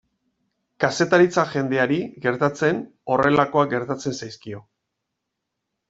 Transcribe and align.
Kazetaritza 0.83 1.43
jendeari 1.51 2.01
gertatzen 2.25 2.81
horrelakoak 3.17 3.71
gertatzen 3.77 4.19
zaizkio. 4.23 4.65